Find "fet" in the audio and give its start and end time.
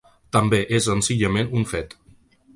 1.75-1.97